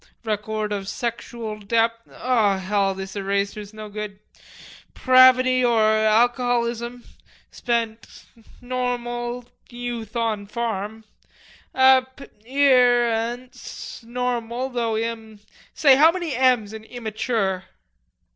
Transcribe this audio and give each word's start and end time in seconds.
record 0.23 0.71
of 0.71 0.87
sexual 0.87 1.59
dep.... 1.59 2.01
O 2.11 2.57
hell, 2.57 2.95
this 2.95 3.15
eraser's 3.15 3.71
no 3.71 3.87
good!... 3.87 4.17
pravity 4.95 5.63
or 5.63 5.79
alcoholism; 5.79 7.03
spent... 7.51 8.25
normal... 8.59 9.45
youth 9.69 10.15
on 10.15 10.47
farm. 10.47 11.05
App 11.75 12.19
ear 12.47 13.05
ance 13.13 14.01
normal 14.03 14.69
though 14.69 14.97
im... 14.97 15.39
say, 15.75 15.95
how 15.97 16.11
many 16.11 16.35
'm's' 16.35 16.73
in 16.73 16.83
immature?" 16.85 17.65